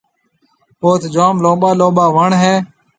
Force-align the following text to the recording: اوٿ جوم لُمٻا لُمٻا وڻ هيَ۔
اوٿ 0.83 1.01
جوم 1.13 1.35
لُمٻا 1.43 1.71
لُمٻا 1.79 2.05
وڻ 2.15 2.29
هيَ۔ 2.41 2.53